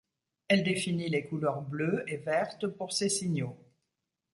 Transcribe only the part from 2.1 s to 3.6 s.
verte pour ces signaux.